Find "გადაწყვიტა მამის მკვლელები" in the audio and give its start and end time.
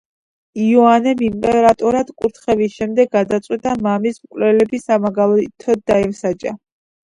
3.19-4.83